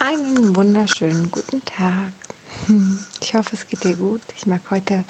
Einen 0.00 0.54
wunderschönen 0.54 1.30
guten 1.30 1.64
Tag. 1.64 2.12
Ich 3.20 3.34
hoffe, 3.34 3.56
es 3.56 3.66
geht 3.66 3.82
dir 3.84 3.96
gut. 3.96 4.22
Ich 4.36 4.46
mag 4.46 4.62
heute 4.70 5.04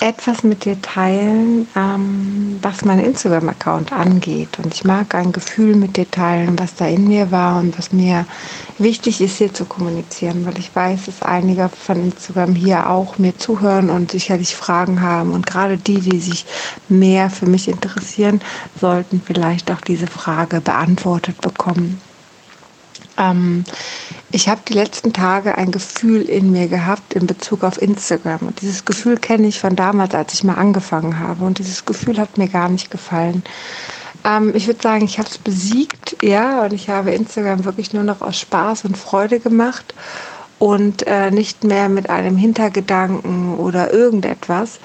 etwas 0.00 0.42
mit 0.42 0.64
dir 0.64 0.80
teilen, 0.82 1.66
ähm, 1.74 2.58
was 2.60 2.84
meinen 2.84 3.04
Instagram-Account 3.04 3.92
angeht. 3.92 4.58
Und 4.58 4.74
ich 4.74 4.84
mag 4.84 5.14
ein 5.14 5.32
Gefühl 5.32 5.76
mit 5.76 5.96
dir 5.96 6.08
teilen, 6.10 6.58
was 6.58 6.74
da 6.74 6.86
in 6.86 7.08
mir 7.08 7.30
war 7.30 7.58
und 7.58 7.76
was 7.78 7.92
mir 7.92 8.26
wichtig 8.78 9.22
ist, 9.22 9.38
hier 9.38 9.52
zu 9.54 9.64
kommunizieren, 9.64 10.44
weil 10.44 10.58
ich 10.58 10.74
weiß, 10.74 11.06
dass 11.06 11.22
einige 11.22 11.68
von 11.70 12.04
Instagram 12.04 12.54
hier 12.54 12.90
auch 12.90 13.18
mir 13.18 13.36
zuhören 13.38 13.88
und 13.88 14.10
sicherlich 14.10 14.54
Fragen 14.54 15.00
haben. 15.00 15.32
Und 15.32 15.46
gerade 15.46 15.78
die, 15.78 16.00
die 16.00 16.20
sich 16.20 16.44
mehr 16.88 17.30
für 17.30 17.46
mich 17.46 17.66
interessieren, 17.66 18.40
sollten 18.78 19.22
vielleicht 19.24 19.70
auch 19.70 19.80
diese 19.80 20.06
Frage 20.06 20.60
beantwortet 20.60 21.40
bekommen. 21.40 21.98
Ähm, 23.22 23.64
ich 24.30 24.48
habe 24.48 24.62
die 24.66 24.72
letzten 24.72 25.12
Tage 25.12 25.56
ein 25.58 25.70
Gefühl 25.70 26.22
in 26.22 26.52
mir 26.52 26.68
gehabt 26.68 27.14
in 27.14 27.26
Bezug 27.26 27.64
auf 27.64 27.80
Instagram. 27.80 28.40
Und 28.48 28.60
dieses 28.60 28.84
Gefühl 28.84 29.18
kenne 29.18 29.46
ich 29.46 29.60
von 29.60 29.76
damals, 29.76 30.14
als 30.14 30.34
ich 30.34 30.44
mal 30.44 30.54
angefangen 30.54 31.18
habe. 31.18 31.44
Und 31.44 31.58
dieses 31.58 31.84
Gefühl 31.84 32.18
hat 32.18 32.38
mir 32.38 32.48
gar 32.48 32.68
nicht 32.68 32.90
gefallen. 32.90 33.42
Ähm, 34.24 34.52
ich 34.54 34.66
würde 34.66 34.82
sagen, 34.82 35.04
ich 35.04 35.18
habe 35.18 35.28
es 35.28 35.38
besiegt, 35.38 36.16
ja, 36.22 36.64
und 36.64 36.72
ich 36.72 36.88
habe 36.88 37.12
Instagram 37.12 37.64
wirklich 37.64 37.92
nur 37.92 38.04
noch 38.04 38.22
aus 38.22 38.38
Spaß 38.38 38.84
und 38.84 38.96
Freude 38.96 39.40
gemacht 39.40 39.94
und 40.58 41.06
äh, 41.06 41.30
nicht 41.30 41.64
mehr 41.64 41.88
mit 41.88 42.08
einem 42.08 42.36
Hintergedanken 42.36 43.56
oder 43.56 43.92
irgendetwas 43.92 44.78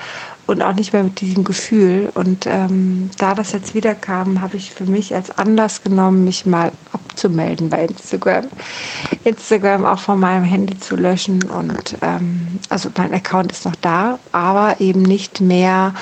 und 0.48 0.62
auch 0.62 0.74
nicht 0.74 0.94
mehr 0.94 1.04
mit 1.04 1.22
diesem 1.22 1.44
Gefühl. 1.44 2.10
Und 2.16 2.46
ähm, 2.48 3.12
da 3.18 3.36
das 3.36 3.52
jetzt 3.52 3.76
wieder 3.76 3.94
kam, 3.94 4.42
habe 4.42 4.58
ich 4.58 4.72
für 4.72 4.86
mich 4.86 5.14
als 5.14 5.38
Anlass 5.38 5.84
genommen, 5.84 6.24
mich 6.24 6.46
mal 6.46 6.72
abzumelden 6.94 7.70
bei 7.70 7.86
Instagram. 7.86 8.46
Instagram 9.26 9.86
auch 9.86 10.00
von 10.00 10.20
meinem 10.20 10.46
Handy 10.46 10.80
zu 10.80 10.96
löschen. 10.96 11.44
Und 11.44 11.98
ähm, 12.02 12.60
also 12.70 12.90
mein 12.98 13.14
Account 13.14 13.52
ist 13.52 13.66
noch 13.66 13.76
da, 13.76 14.20
aber 14.32 14.80
eben 14.80 15.02
nicht 15.02 15.42
mehr 15.42 15.94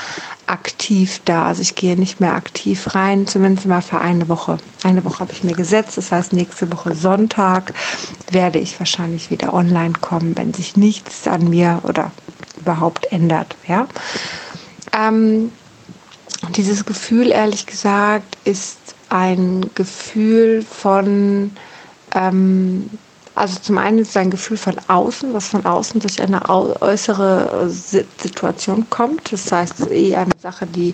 aktiv 0.47 1.21
da. 1.25 1.47
Also 1.47 1.63
ich 1.63 1.73
gehe 1.73 1.95
nicht 1.95 2.19
mehr 2.19 2.35
aktiv 2.35 2.93
rein, 2.93 3.25
zumindest 3.25 3.65
mal 3.67 3.81
für 3.81 3.99
eine 3.99 4.29
Woche. 4.29 4.57
Eine 4.83 5.03
Woche 5.03 5.21
habe 5.21 5.31
ich 5.31 5.43
mir 5.43 5.55
gesetzt. 5.55 5.97
Das 5.97 6.11
heißt, 6.11 6.33
nächste 6.33 6.71
Woche 6.71 6.93
Sonntag 6.93 7.73
werde 8.29 8.59
ich 8.59 8.79
wahrscheinlich 8.79 9.31
wieder 9.31 9.55
online 9.55 9.93
kommen, 10.01 10.37
wenn 10.37 10.53
sich 10.53 10.77
nichts 10.77 11.27
an 11.27 11.49
mir 11.49 11.79
oder 11.83 12.11
überhaupt 12.57 13.11
ändert. 13.11 13.55
Ja? 13.67 13.87
Ähm, 14.95 15.51
dieses 16.55 16.85
Gefühl, 16.85 17.31
ehrlich 17.31 17.65
gesagt, 17.65 18.37
ist 18.45 18.77
ein 19.09 19.69
Gefühl 19.75 20.63
von, 20.63 21.51
ähm, 22.13 22.89
also 23.35 23.59
zum 23.59 23.77
einen 23.77 23.99
ist 23.99 24.09
es 24.09 24.17
ein 24.17 24.31
Gefühl 24.31 24.57
von 24.57 24.75
außen, 24.87 25.33
was 25.33 25.49
von 25.49 25.65
außen 25.65 25.99
durch 25.99 26.21
eine 26.21 26.47
äußere 26.49 27.69
Situation 27.69 28.89
kommt. 28.89 29.31
Das 29.31 29.51
heißt, 29.51 29.73
es 29.75 29.79
ist 29.87 29.91
eh 29.91 30.15
eine 30.15 30.33
Sache, 30.41 30.65
die 30.65 30.93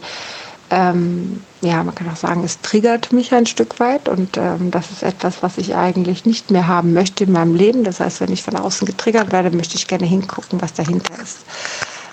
ähm, 0.71 1.43
ja, 1.59 1.83
man 1.83 1.93
kann 1.93 2.09
auch 2.09 2.15
sagen, 2.15 2.43
es 2.45 2.61
triggert 2.61 3.11
mich 3.11 3.33
ein 3.33 3.45
Stück 3.45 3.79
weit 3.81 4.07
und 4.07 4.37
ähm, 4.37 4.71
das 4.71 4.89
ist 4.89 5.03
etwas, 5.03 5.43
was 5.43 5.57
ich 5.57 5.75
eigentlich 5.75 6.25
nicht 6.25 6.49
mehr 6.49 6.67
haben 6.67 6.93
möchte 6.93 7.25
in 7.25 7.33
meinem 7.33 7.55
Leben. 7.55 7.83
Das 7.83 7.99
heißt, 7.99 8.21
wenn 8.21 8.31
ich 8.31 8.41
von 8.41 8.55
außen 8.55 8.87
getriggert 8.87 9.33
werde, 9.33 9.51
möchte 9.51 9.75
ich 9.75 9.87
gerne 9.87 10.05
hingucken, 10.05 10.61
was 10.61 10.73
dahinter 10.73 11.13
ist. 11.21 11.39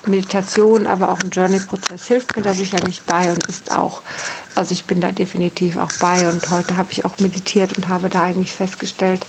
Meditation, 0.09 0.87
aber 0.87 1.11
auch 1.11 1.21
ein 1.21 1.31
Journey-Prozess 1.31 2.07
hilft 2.07 2.37
mir 2.37 2.43
da 2.43 2.55
sicherlich 2.55 3.03
bei 3.03 3.31
und 3.31 3.47
ist 3.47 3.71
auch, 3.71 4.03
also 4.55 4.73
ich 4.73 4.85
bin 4.85 5.01
da 5.01 5.13
definitiv 5.13 5.77
auch 5.77 5.93
bei 6.01 6.29
und 6.29 6.51
heute 6.51 6.77
habe 6.77 6.93
ich 6.93 7.05
auch 7.05 7.19
meditiert 7.19 7.77
und 7.77 7.89
habe 7.89 8.09
da 8.09 8.23
eigentlich 8.23 8.53
festgestellt, 8.53 9.25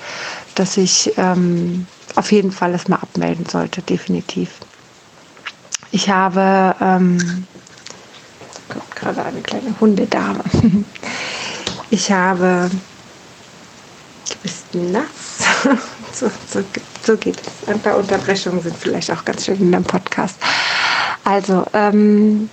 dass 0.56 0.78
ich 0.78 1.14
ähm, 1.18 1.88
auf 2.16 2.32
jeden 2.32 2.52
Fall 2.52 2.74
es 2.74 2.88
mal 2.88 2.98
abmelden 2.98 3.46
sollte, 3.46 3.82
definitiv. 3.82 4.52
Ich 5.92 6.10
habe 6.10 6.76
ähm, 6.82 7.46
kommt 8.70 8.96
gerade 8.96 9.24
eine 9.24 9.42
kleine 9.42 9.74
Hundedame. 9.80 10.44
Ich 11.92 12.12
habe, 12.12 12.70
du 14.30 14.36
bist 14.44 14.66
nass. 14.74 15.40
So, 16.12 16.30
so, 16.52 16.64
so 17.06 17.16
geht 17.18 17.40
es. 17.40 17.70
Ein 17.70 17.80
paar 17.80 17.96
Unterbrechungen 17.96 18.62
sind 18.62 18.76
vielleicht 18.76 19.12
auch 19.12 19.24
ganz 19.24 19.46
schön 19.46 19.62
in 19.62 19.72
dem 19.72 19.84
Podcast. 19.84 20.36
Also, 21.24 21.66
ähm, 21.74 22.50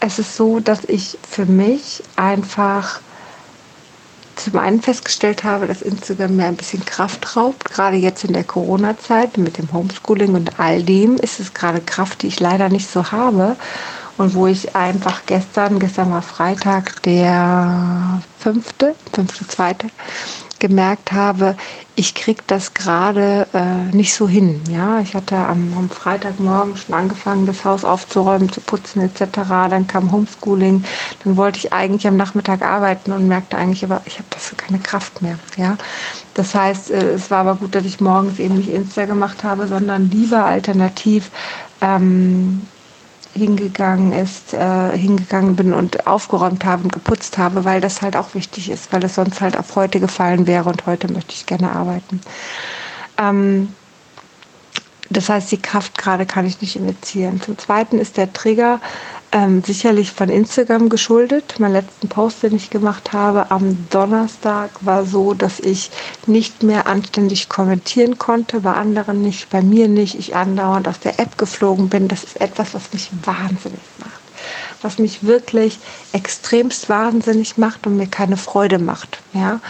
es 0.00 0.18
ist 0.18 0.36
so, 0.36 0.60
dass 0.60 0.84
ich 0.84 1.16
für 1.28 1.46
mich 1.46 2.02
einfach 2.16 3.00
zum 4.36 4.58
einen 4.58 4.82
festgestellt 4.82 5.44
habe, 5.44 5.66
dass 5.66 5.82
Instagram 5.82 6.36
mir 6.36 6.46
ein 6.46 6.56
bisschen 6.56 6.84
Kraft 6.84 7.36
raubt. 7.36 7.70
Gerade 7.70 7.96
jetzt 7.96 8.24
in 8.24 8.32
der 8.32 8.44
Corona-Zeit 8.44 9.38
mit 9.38 9.58
dem 9.58 9.72
Homeschooling 9.72 10.34
und 10.34 10.58
all 10.58 10.82
dem 10.82 11.16
ist 11.16 11.38
es 11.38 11.54
gerade 11.54 11.80
Kraft, 11.80 12.22
die 12.22 12.28
ich 12.28 12.40
leider 12.40 12.68
nicht 12.68 12.90
so 12.90 13.12
habe 13.12 13.56
und 14.18 14.34
wo 14.34 14.46
ich 14.46 14.74
einfach 14.74 15.22
gestern, 15.26 15.78
gestern 15.78 16.10
war 16.10 16.22
Freitag, 16.22 17.02
der 17.02 18.22
fünfte, 18.38 18.94
fünfte, 19.12 19.46
zweite, 19.46 19.86
gemerkt 20.62 21.10
habe, 21.10 21.56
ich 21.96 22.14
kriege 22.14 22.42
das 22.46 22.72
gerade 22.72 23.48
äh, 23.52 23.94
nicht 23.94 24.14
so 24.14 24.28
hin. 24.28 24.62
Ja, 24.70 25.00
ich 25.00 25.14
hatte 25.14 25.36
am, 25.36 25.74
am, 25.76 25.90
Freitagmorgen 25.90 26.76
schon 26.76 26.94
angefangen, 26.94 27.46
das 27.46 27.64
Haus 27.64 27.84
aufzuräumen, 27.84 28.50
zu 28.50 28.60
putzen 28.60 29.02
etc. 29.02 29.40
Dann 29.68 29.88
kam 29.88 30.12
Homeschooling, 30.12 30.84
dann 31.24 31.36
wollte 31.36 31.58
ich 31.58 31.72
eigentlich 31.72 32.06
am 32.06 32.16
Nachmittag 32.16 32.62
arbeiten 32.62 33.10
und 33.10 33.26
merkte 33.26 33.58
eigentlich, 33.58 33.84
aber 33.84 34.02
ich 34.06 34.14
habe 34.14 34.28
dafür 34.30 34.56
keine 34.56 34.78
Kraft 34.78 35.20
mehr. 35.20 35.36
Ja, 35.56 35.76
das 36.34 36.54
heißt, 36.54 36.92
äh, 36.92 37.10
es 37.14 37.30
war 37.30 37.40
aber 37.40 37.56
gut, 37.56 37.74
dass 37.74 37.84
ich 37.84 38.00
morgens 38.00 38.38
eben 38.38 38.54
nicht 38.54 38.70
Insta 38.70 39.04
gemacht 39.04 39.42
habe, 39.42 39.66
sondern 39.66 40.10
lieber 40.10 40.44
alternativ 40.44 41.32
ähm, 41.80 42.62
hingegangen 43.34 44.12
ist, 44.12 44.52
äh, 44.52 44.96
hingegangen 44.96 45.56
bin 45.56 45.72
und 45.72 46.06
aufgeräumt 46.06 46.64
habe 46.64 46.84
und 46.84 46.92
geputzt 46.92 47.38
habe, 47.38 47.64
weil 47.64 47.80
das 47.80 48.02
halt 48.02 48.16
auch 48.16 48.34
wichtig 48.34 48.70
ist, 48.70 48.92
weil 48.92 49.04
es 49.04 49.14
sonst 49.14 49.40
halt 49.40 49.56
auf 49.56 49.74
heute 49.74 50.00
gefallen 50.00 50.46
wäre 50.46 50.68
und 50.68 50.86
heute 50.86 51.10
möchte 51.10 51.32
ich 51.32 51.46
gerne 51.46 51.72
arbeiten. 51.72 52.20
Ähm, 53.18 53.74
das 55.10 55.28
heißt, 55.28 55.50
die 55.52 55.60
Kraft 55.60 55.98
gerade 55.98 56.26
kann 56.26 56.46
ich 56.46 56.60
nicht 56.60 56.76
investieren. 56.76 57.40
Zum 57.40 57.58
Zweiten 57.58 57.98
ist 57.98 58.16
der 58.16 58.32
Trigger 58.32 58.80
ähm, 59.32 59.62
sicherlich 59.64 60.12
von 60.12 60.28
Instagram 60.28 60.88
geschuldet. 60.88 61.56
Mein 61.58 61.72
letzten 61.72 62.08
Post, 62.08 62.42
den 62.42 62.54
ich 62.54 62.70
gemacht 62.70 63.12
habe 63.12 63.50
am 63.50 63.88
Donnerstag, 63.90 64.70
war 64.82 65.04
so, 65.04 65.34
dass 65.34 65.58
ich 65.58 65.90
nicht 66.26 66.62
mehr 66.62 66.86
anständig 66.86 67.48
kommentieren 67.48 68.18
konnte, 68.18 68.60
bei 68.60 68.74
anderen 68.74 69.22
nicht, 69.22 69.50
bei 69.50 69.62
mir 69.62 69.88
nicht. 69.88 70.14
Ich 70.18 70.36
andauernd 70.36 70.86
aus 70.86 71.00
der 71.00 71.18
App 71.18 71.38
geflogen 71.38 71.88
bin. 71.88 72.08
Das 72.08 72.24
ist 72.24 72.40
etwas, 72.40 72.74
was 72.74 72.92
mich 72.92 73.10
wahnsinnig 73.24 73.80
macht 73.98 74.21
was 74.82 74.98
mich 74.98 75.24
wirklich 75.24 75.78
extremst 76.12 76.88
wahnsinnig 76.88 77.58
macht 77.58 77.86
und 77.86 77.96
mir 77.96 78.06
keine 78.06 78.36
Freude 78.36 78.78
macht. 78.78 79.18
Ja? 79.32 79.60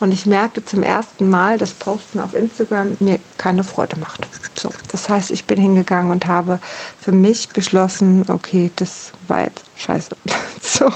Und 0.00 0.12
ich 0.12 0.26
merkte 0.26 0.64
zum 0.64 0.82
ersten 0.82 1.28
Mal, 1.28 1.58
dass 1.58 1.72
Posten 1.72 2.20
auf 2.20 2.34
Instagram 2.34 2.96
mir 3.00 3.18
keine 3.38 3.64
Freude 3.64 3.98
macht. 3.98 4.26
So, 4.54 4.70
das 4.90 5.08
heißt, 5.08 5.30
ich 5.30 5.44
bin 5.44 5.60
hingegangen 5.60 6.10
und 6.10 6.26
habe 6.26 6.60
für 7.00 7.12
mich 7.12 7.48
beschlossen, 7.48 8.24
okay, 8.28 8.70
das 8.76 9.12
war 9.28 9.44
jetzt 9.44 9.64
scheiße. 9.76 10.16
so. 10.62 10.90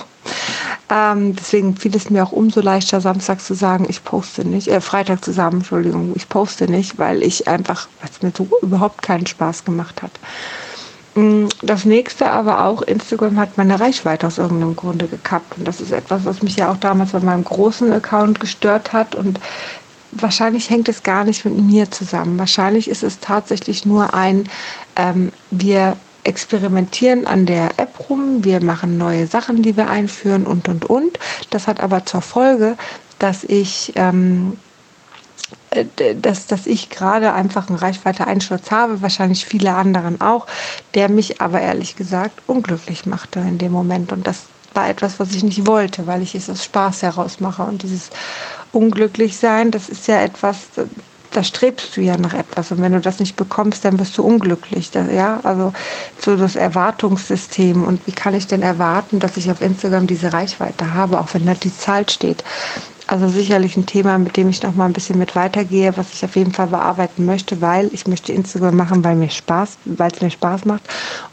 Ähm, 0.90 1.34
deswegen 1.34 1.76
fiel 1.76 1.96
es 1.96 2.10
mir 2.10 2.22
auch 2.24 2.32
umso 2.32 2.60
leichter, 2.60 3.00
Samstag 3.00 3.40
zu 3.40 3.54
sagen, 3.54 3.86
ich 3.88 4.04
poste 4.04 4.44
nicht, 4.46 4.68
äh, 4.68 4.80
Freitag 4.80 5.24
zusammen, 5.24 5.58
Entschuldigung, 5.58 6.12
ich 6.14 6.28
poste 6.28 6.70
nicht, 6.70 6.98
weil 6.98 7.22
ich 7.22 7.48
einfach, 7.48 7.88
was 8.02 8.22
mir 8.22 8.32
so 8.36 8.46
überhaupt 8.60 9.00
keinen 9.02 9.26
Spaß 9.26 9.64
gemacht 9.64 10.02
hat. 10.02 10.12
Mm, 11.14 11.46
das 11.62 11.84
nächste 11.84 12.30
aber 12.30 12.64
auch, 12.64 12.82
Instagram 12.82 13.38
hat 13.38 13.56
meine 13.56 13.78
Reichweite 13.78 14.26
aus 14.26 14.38
irgendeinem 14.38 14.76
Grunde 14.76 15.06
gekappt. 15.06 15.58
Und 15.58 15.68
das 15.68 15.80
ist 15.80 15.92
etwas, 15.92 16.24
was 16.24 16.42
mich 16.42 16.56
ja 16.56 16.70
auch 16.70 16.76
damals 16.76 17.12
bei 17.12 17.20
meinem 17.20 17.44
großen 17.44 17.92
Account 17.92 18.40
gestört 18.40 18.92
hat. 18.92 19.14
Und 19.14 19.40
wahrscheinlich 20.12 20.70
hängt 20.70 20.88
es 20.88 21.02
gar 21.02 21.24
nicht 21.24 21.44
mit 21.44 21.56
mir 21.56 21.90
zusammen. 21.90 22.38
Wahrscheinlich 22.38 22.88
ist 22.88 23.02
es 23.02 23.20
tatsächlich 23.20 23.86
nur 23.86 24.14
ein, 24.14 24.48
ähm, 24.96 25.32
wir 25.50 25.96
experimentieren 26.24 27.26
an 27.26 27.46
der 27.46 27.78
App 27.78 28.08
rum, 28.08 28.44
wir 28.44 28.62
machen 28.62 28.96
neue 28.96 29.26
Sachen, 29.26 29.62
die 29.62 29.76
wir 29.76 29.90
einführen 29.90 30.46
und, 30.46 30.68
und, 30.68 30.86
und. 30.86 31.18
Das 31.50 31.68
hat 31.68 31.80
aber 31.80 32.06
zur 32.06 32.22
Folge, 32.22 32.76
dass 33.18 33.44
ich 33.44 33.92
ähm, 33.96 34.54
äh, 34.54 34.73
dass, 36.20 36.46
dass 36.46 36.66
ich 36.66 36.88
gerade 36.88 37.32
einfach 37.32 37.68
einen 37.68 37.78
Reichweite-Einsturz 37.78 38.70
habe, 38.70 39.02
wahrscheinlich 39.02 39.44
viele 39.44 39.74
anderen 39.74 40.20
auch, 40.20 40.46
der 40.94 41.08
mich 41.08 41.40
aber 41.40 41.60
ehrlich 41.60 41.96
gesagt 41.96 42.42
unglücklich 42.46 43.06
machte 43.06 43.40
in 43.40 43.58
dem 43.58 43.72
Moment. 43.72 44.12
Und 44.12 44.26
das 44.26 44.44
war 44.72 44.88
etwas, 44.88 45.20
was 45.20 45.32
ich 45.32 45.42
nicht 45.42 45.66
wollte, 45.66 46.06
weil 46.06 46.22
ich 46.22 46.34
es 46.34 46.50
aus 46.50 46.64
Spaß 46.64 47.02
heraus 47.02 47.40
mache. 47.40 47.62
Und 47.62 47.82
dieses 47.82 48.10
Unglücklichsein, 48.72 49.70
das 49.70 49.88
ist 49.88 50.06
ja 50.06 50.20
etwas, 50.20 50.56
da 51.32 51.42
strebst 51.42 51.96
du 51.96 52.00
ja 52.00 52.16
nach 52.16 52.34
etwas. 52.34 52.70
Und 52.70 52.80
wenn 52.80 52.92
du 52.92 53.00
das 53.00 53.18
nicht 53.18 53.36
bekommst, 53.36 53.84
dann 53.84 53.98
wirst 53.98 54.16
du 54.18 54.22
unglücklich. 54.22 54.90
Das, 54.90 55.10
ja, 55.12 55.40
also 55.42 55.72
so 56.20 56.36
das 56.36 56.56
Erwartungssystem. 56.56 57.84
Und 57.84 58.06
wie 58.06 58.12
kann 58.12 58.34
ich 58.34 58.46
denn 58.46 58.62
erwarten, 58.62 59.18
dass 59.20 59.36
ich 59.36 59.50
auf 59.50 59.60
Instagram 59.60 60.06
diese 60.06 60.32
Reichweite 60.32 60.94
habe, 60.94 61.20
auch 61.20 61.28
wenn 61.32 61.46
da 61.46 61.54
die 61.54 61.76
Zahl 61.76 62.08
steht? 62.08 62.44
Also 63.06 63.28
sicherlich 63.28 63.76
ein 63.76 63.86
Thema, 63.86 64.16
mit 64.18 64.36
dem 64.36 64.48
ich 64.48 64.62
noch 64.62 64.74
mal 64.74 64.86
ein 64.86 64.94
bisschen 64.94 65.18
mit 65.18 65.36
weitergehe, 65.36 65.94
was 65.96 66.12
ich 66.14 66.24
auf 66.24 66.36
jeden 66.36 66.52
Fall 66.52 66.68
bearbeiten 66.68 67.26
möchte, 67.26 67.60
weil 67.60 67.90
ich 67.92 68.06
möchte 68.06 68.32
Instagram 68.32 68.76
machen, 68.76 69.04
weil 69.04 69.14
mir 69.14 69.28
Spaß, 69.28 69.76
weil 69.84 70.10
es 70.10 70.22
mir 70.22 70.30
Spaß 70.30 70.64
macht 70.64 70.82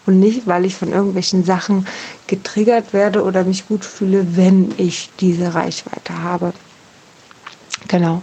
und 0.06 0.20
nicht, 0.20 0.48
weil 0.48 0.66
ich 0.66 0.76
von 0.76 0.92
irgendwelchen 0.92 1.46
Sachen 1.46 1.88
getriggert 2.28 2.92
werde 2.92 3.24
oder 3.24 3.46
mich 3.46 3.68
gut 3.68 3.86
fühle, 3.86 4.36
wenn 4.36 4.74
ich 4.78 5.10
diese 5.20 5.54
Reichweite 5.54 6.22
habe. 6.22 6.54
Genau. 7.88 8.22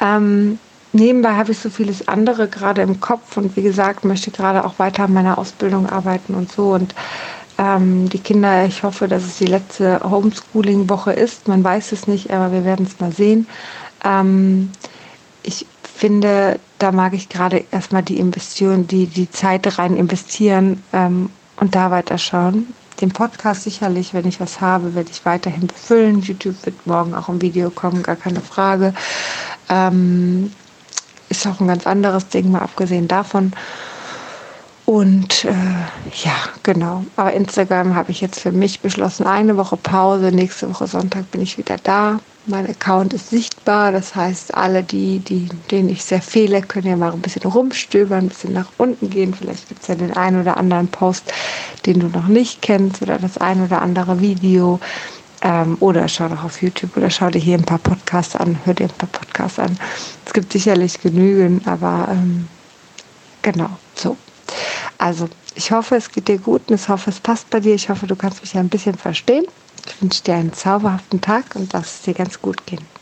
Ähm, 0.00 0.58
nebenbei 0.92 1.34
habe 1.34 1.50
ich 1.50 1.58
so 1.58 1.70
vieles 1.70 2.06
andere 2.06 2.46
gerade 2.46 2.82
im 2.82 3.00
Kopf 3.00 3.36
und 3.36 3.56
wie 3.56 3.62
gesagt, 3.62 4.04
möchte 4.04 4.30
gerade 4.30 4.64
auch 4.64 4.78
weiter 4.78 5.04
an 5.04 5.12
meiner 5.12 5.38
Ausbildung 5.38 5.88
arbeiten 5.88 6.34
und 6.34 6.52
so 6.52 6.72
und 6.74 6.94
ähm, 7.60 8.08
die 8.08 8.18
Kinder, 8.18 8.64
ich 8.64 8.82
hoffe, 8.82 9.06
dass 9.06 9.22
es 9.22 9.36
die 9.36 9.46
letzte 9.46 10.00
Homeschooling-Woche 10.02 11.12
ist. 11.12 11.46
Man 11.46 11.62
weiß 11.62 11.92
es 11.92 12.06
nicht, 12.06 12.32
aber 12.32 12.52
wir 12.52 12.64
werden 12.64 12.86
es 12.86 12.98
mal 13.00 13.12
sehen. 13.12 13.46
Ähm, 14.02 14.70
ich 15.42 15.66
finde, 15.82 16.58
da 16.78 16.90
mag 16.90 17.12
ich 17.12 17.28
gerade 17.28 17.62
erstmal 17.70 18.02
die 18.02 18.18
Investition, 18.18 18.86
die, 18.86 19.06
die 19.06 19.30
Zeit 19.30 19.78
rein 19.78 19.94
investieren 19.94 20.82
ähm, 20.94 21.28
und 21.56 21.74
da 21.74 21.90
weiterschauen. 21.90 22.72
Den 23.02 23.10
Podcast 23.10 23.64
sicherlich, 23.64 24.14
wenn 24.14 24.26
ich 24.26 24.40
was 24.40 24.62
habe, 24.62 24.94
werde 24.94 25.10
ich 25.10 25.26
weiterhin 25.26 25.66
befüllen. 25.66 26.22
YouTube 26.22 26.64
wird 26.64 26.86
morgen 26.86 27.14
auch 27.14 27.28
im 27.28 27.42
Video 27.42 27.68
kommen, 27.68 28.02
gar 28.02 28.16
keine 28.16 28.40
Frage. 28.40 28.94
Ähm, 29.68 30.50
ist 31.28 31.46
auch 31.46 31.60
ein 31.60 31.68
ganz 31.68 31.86
anderes 31.86 32.28
Ding, 32.28 32.50
mal 32.50 32.62
abgesehen 32.62 33.06
davon. 33.06 33.52
Und 34.90 35.44
äh, 35.44 35.52
ja, 36.24 36.34
genau. 36.64 37.04
Aber 37.14 37.32
Instagram 37.32 37.94
habe 37.94 38.10
ich 38.10 38.20
jetzt 38.20 38.40
für 38.40 38.50
mich 38.50 38.80
beschlossen, 38.80 39.24
eine 39.24 39.56
Woche 39.56 39.76
Pause. 39.76 40.32
Nächste 40.32 40.68
Woche 40.68 40.88
Sonntag 40.88 41.30
bin 41.30 41.42
ich 41.42 41.56
wieder 41.58 41.76
da. 41.80 42.18
Mein 42.46 42.68
Account 42.68 43.14
ist 43.14 43.30
sichtbar. 43.30 43.92
Das 43.92 44.16
heißt, 44.16 44.52
alle, 44.52 44.82
die, 44.82 45.20
die, 45.20 45.48
denen 45.70 45.90
ich 45.90 46.02
sehr 46.02 46.20
fehle, 46.20 46.60
können 46.62 46.88
ja 46.88 46.96
mal 46.96 47.12
ein 47.12 47.20
bisschen 47.20 47.48
rumstöbern, 47.48 48.24
ein 48.24 48.28
bisschen 48.30 48.52
nach 48.52 48.66
unten 48.78 49.10
gehen. 49.10 49.32
Vielleicht 49.32 49.68
gibt 49.68 49.82
es 49.82 49.86
ja 49.86 49.94
den 49.94 50.16
einen 50.16 50.40
oder 50.40 50.56
anderen 50.56 50.88
Post, 50.88 51.32
den 51.86 52.00
du 52.00 52.08
noch 52.08 52.26
nicht 52.26 52.60
kennst 52.60 53.00
oder 53.00 53.16
das 53.16 53.38
ein 53.38 53.62
oder 53.62 53.82
andere 53.82 54.20
Video. 54.20 54.80
Ähm, 55.42 55.76
oder 55.78 56.08
schau 56.08 56.28
doch 56.28 56.42
auf 56.42 56.60
YouTube 56.62 56.96
oder 56.96 57.10
schau 57.10 57.30
dir 57.30 57.38
hier 57.38 57.56
ein 57.56 57.64
paar 57.64 57.78
Podcasts 57.78 58.34
an, 58.34 58.58
hör 58.64 58.74
dir 58.74 58.88
ein 58.88 58.98
paar 58.98 59.08
Podcasts 59.08 59.60
an. 59.60 59.78
Es 60.26 60.32
gibt 60.32 60.52
sicherlich 60.52 61.00
genügend, 61.00 61.68
aber 61.68 62.08
ähm, 62.10 62.48
genau, 63.42 63.70
so. 63.94 64.16
Also, 65.00 65.30
ich 65.54 65.72
hoffe, 65.72 65.96
es 65.96 66.12
geht 66.12 66.28
dir 66.28 66.36
gut 66.36 66.68
und 66.68 66.74
ich 66.78 66.86
hoffe, 66.90 67.08
es 67.08 67.20
passt 67.20 67.48
bei 67.48 67.58
dir. 67.58 67.74
Ich 67.74 67.88
hoffe, 67.88 68.06
du 68.06 68.14
kannst 68.14 68.42
mich 68.42 68.54
ein 68.54 68.68
bisschen 68.68 68.94
verstehen. 68.94 69.46
Ich 69.86 70.02
wünsche 70.02 70.22
dir 70.22 70.34
einen 70.34 70.52
zauberhaften 70.52 71.22
Tag 71.22 71.56
und 71.56 71.72
lass 71.72 71.94
es 71.94 72.02
dir 72.02 72.12
ganz 72.12 72.40
gut 72.40 72.66
gehen. 72.66 72.99